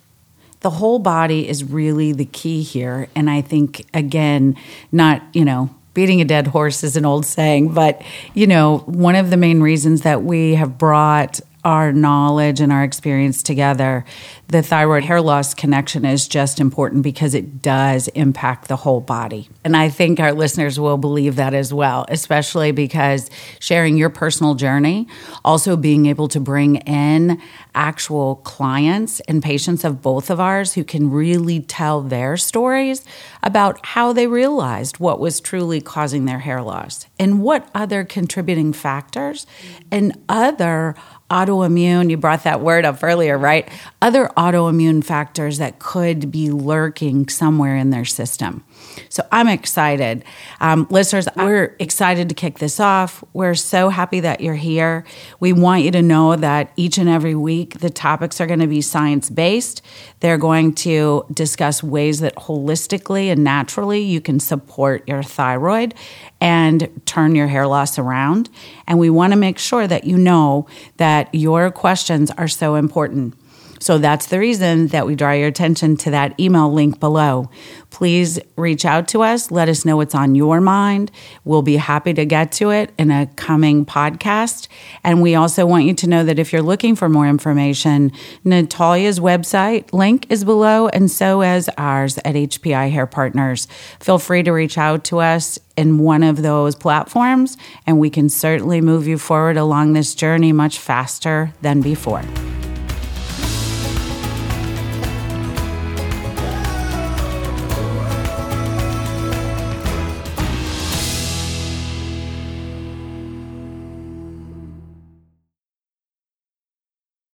The 0.62 0.70
whole 0.70 1.00
body 1.00 1.50
is 1.50 1.66
really 1.66 2.14
the 2.14 2.24
key 2.24 2.62
here. 2.62 3.10
And 3.14 3.30
I 3.30 3.42
think, 3.42 3.86
again, 3.94 4.56
not, 4.94 5.22
you 5.34 5.44
know, 5.44 5.70
beating 5.94 6.22
a 6.22 6.26
dead 6.26 6.48
horse 6.48 6.82
is 6.82 6.96
an 6.96 7.06
old 7.06 7.26
saying, 7.26 7.74
but, 7.74 8.02
you 8.34 8.48
know, 8.48 8.78
one 8.86 9.16
of 9.16 9.32
the 9.32 9.38
main 9.38 9.60
reasons 9.60 10.04
that 10.04 10.24
we 10.24 10.56
have 10.56 10.78
brought 10.78 11.42
our 11.64 11.92
knowledge 11.92 12.60
and 12.60 12.72
our 12.72 12.84
experience 12.84 13.44
together, 13.44 14.04
the 14.48 14.62
thyroid 14.62 15.04
hair 15.04 15.22
loss 15.22 15.54
connection 15.54 16.06
is 16.06 16.28
just 16.28 16.60
important 16.60 17.04
because 17.04 17.34
it 17.34 17.62
does 17.62 18.08
impact 18.10 18.68
the 18.68 18.76
whole 18.76 19.00
body. 19.00 19.48
And 19.64 19.78
I 19.78 19.90
think 19.90 20.20
our 20.20 20.34
listeners 20.34 20.80
will 20.80 20.98
believe 20.98 21.36
that 21.36 21.54
as 21.54 21.74
well, 21.74 22.06
especially 22.10 22.72
because 22.72 23.30
sharing 23.60 23.98
your 23.98 24.10
personal 24.10 24.56
journey, 24.56 25.08
also 25.46 25.78
being 25.78 26.08
able 26.08 26.28
to 26.30 26.40
bring 26.40 26.78
in 26.78 27.42
actual 27.74 28.38
clients 28.38 29.20
and 29.22 29.42
patients 29.42 29.84
of 29.84 30.02
both 30.02 30.30
of 30.30 30.40
ours 30.40 30.74
who 30.74 30.84
can 30.84 31.10
really 31.10 31.62
tell 31.62 32.02
their 32.02 32.38
stories 32.38 33.04
about 33.44 33.84
how 33.86 34.12
they 34.14 34.28
realized 34.28 35.00
what 35.00 35.20
was 35.20 35.40
truly 35.40 35.80
causing 35.80 36.26
their 36.26 36.40
hair 36.40 36.62
loss 36.62 37.06
and 37.18 37.42
what 37.42 37.70
other 37.74 38.04
contributing 38.04 38.74
factors 38.74 39.46
and 39.92 40.18
other 40.28 40.96
autoimmune, 41.30 42.10
you 42.10 42.18
brought 42.18 42.44
that 42.44 42.60
word 42.60 42.84
up 42.84 43.02
earlier, 43.02 43.38
right? 43.38 43.68
Other 44.02 44.28
autoimmune 44.36 45.04
factors 45.04 45.58
that 45.60 45.80
could 45.80 46.30
be 46.30 46.52
lurking 46.52 47.30
somewhere 47.30 47.78
in 47.78 47.90
their 47.90 48.06
system. 48.06 48.64
So 49.10 49.28
I'm 49.32 49.48
excited. 49.48 50.24
Um, 50.60 50.88
listeners, 50.90 51.28
we're 51.36 51.76
excited 51.80 52.30
to 52.30 52.36
kick 52.36 52.60
this 52.60 52.80
off. 52.80 53.24
We're 53.34 53.56
so 53.56 53.90
happy 53.90 54.20
that 54.22 54.42
you're 54.42 54.56
here. 54.56 55.06
We 55.40 55.54
want 55.54 55.84
you 55.84 55.92
to 55.92 56.02
know 56.02 56.36
that 56.36 56.72
each 56.76 56.98
and 56.98 57.10
every 57.10 57.36
week 57.36 57.80
the 57.80 57.90
topics 57.90 58.40
are 58.42 58.48
going 58.48 58.60
to 58.60 58.68
be 58.68 58.82
science 58.82 59.30
based. 59.30 59.82
They're 60.20 60.38
going 60.38 60.74
to 60.76 61.26
discuss 61.34 61.84
ways 61.84 62.20
that 62.20 62.36
holistically 62.36 63.28
and 63.28 63.44
naturally 63.44 64.02
you 64.02 64.22
can 64.22 64.40
support 64.40 65.08
your 65.08 65.24
thyroid 65.24 65.94
and 66.40 66.90
turn 67.06 67.36
your 67.36 67.48
hair 67.48 67.68
loss 67.68 68.00
around. 68.00 68.50
And 68.88 69.00
we 69.00 69.10
want 69.10 69.34
to 69.34 69.38
make 69.38 69.60
sure 69.60 69.88
that 69.88 70.04
you 70.06 70.18
know 70.18 70.68
that 70.98 71.34
your 71.34 71.72
questions 71.72 72.32
are 72.32 72.48
so 72.48 72.76
important. 72.76 73.36
So 73.82 73.98
that's 73.98 74.28
the 74.28 74.38
reason 74.38 74.88
that 74.88 75.08
we 75.08 75.16
draw 75.16 75.32
your 75.32 75.48
attention 75.48 75.98
to 75.98 76.12
that 76.12 76.40
email 76.40 76.72
link 76.72 77.00
below. 77.00 77.50
Please 77.90 78.40
reach 78.56 78.86
out 78.86 79.08
to 79.10 79.24
us. 79.24 79.50
Let 79.50 79.68
us 79.70 79.84
know 79.84 79.98
what's 79.98 80.14
on 80.14 80.36
your 80.36 80.62
mind. 80.62 81.12
We'll 81.46 81.64
be 81.64 81.78
happy 81.78 82.14
to 82.14 82.24
get 82.24 82.52
to 82.54 82.70
it 82.70 82.94
in 83.00 83.10
a 83.10 83.26
coming 83.36 83.84
podcast. 83.84 84.68
And 85.04 85.20
we 85.20 85.34
also 85.34 85.66
want 85.66 85.86
you 85.86 85.96
to 85.96 86.08
know 86.08 86.24
that 86.24 86.38
if 86.38 86.54
you're 86.54 86.62
looking 86.62 86.96
for 86.96 87.10
more 87.10 87.28
information, 87.28 88.12
Nataliia's 88.46 89.20
website 89.20 89.92
link 89.94 90.28
is 90.30 90.46
below, 90.46 90.88
and 90.90 91.10
so 91.10 91.42
is 91.42 91.68
ours 91.76 92.20
at 92.20 92.36
HPI 92.36 92.92
Hair 92.92 93.08
Partners. 93.08 93.68
Feel 94.00 94.20
free 94.20 94.44
to 94.44 94.52
reach 94.52 94.78
out 94.78 95.04
to 95.06 95.20
us 95.20 95.58
in 95.76 95.98
one 95.98 96.22
of 96.22 96.44
those 96.44 96.76
platforms, 96.76 97.58
and 97.88 97.98
we 98.00 98.12
can 98.12 98.30
certainly 98.30 98.80
move 98.80 99.08
you 99.08 99.18
forward 99.18 99.58
along 99.58 99.94
this 99.94 100.14
journey 100.14 100.52
much 100.52 100.78
faster 100.78 101.52
than 101.64 101.82
before. 101.82 102.24